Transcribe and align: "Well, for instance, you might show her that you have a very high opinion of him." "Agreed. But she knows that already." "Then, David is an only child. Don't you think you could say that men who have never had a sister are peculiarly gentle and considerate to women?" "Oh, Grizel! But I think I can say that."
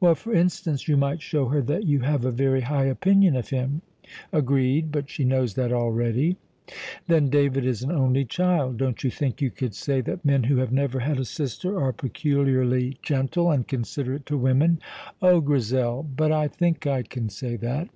"Well, 0.00 0.16
for 0.16 0.34
instance, 0.34 0.88
you 0.88 0.96
might 0.96 1.22
show 1.22 1.46
her 1.50 1.62
that 1.62 1.84
you 1.86 2.00
have 2.00 2.24
a 2.24 2.32
very 2.32 2.62
high 2.62 2.86
opinion 2.86 3.36
of 3.36 3.50
him." 3.50 3.80
"Agreed. 4.32 4.90
But 4.90 5.08
she 5.08 5.22
knows 5.22 5.54
that 5.54 5.70
already." 5.72 6.36
"Then, 7.06 7.28
David 7.30 7.64
is 7.64 7.84
an 7.84 7.92
only 7.92 8.24
child. 8.24 8.76
Don't 8.78 9.04
you 9.04 9.10
think 9.12 9.40
you 9.40 9.52
could 9.52 9.76
say 9.76 10.00
that 10.00 10.24
men 10.24 10.42
who 10.42 10.56
have 10.56 10.72
never 10.72 10.98
had 10.98 11.20
a 11.20 11.24
sister 11.24 11.80
are 11.80 11.92
peculiarly 11.92 12.98
gentle 13.04 13.52
and 13.52 13.68
considerate 13.68 14.26
to 14.26 14.36
women?" 14.36 14.80
"Oh, 15.22 15.40
Grizel! 15.40 16.02
But 16.02 16.32
I 16.32 16.48
think 16.48 16.88
I 16.88 17.02
can 17.04 17.28
say 17.28 17.54
that." 17.54 17.88